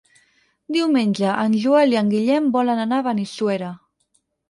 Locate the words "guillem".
2.17-2.51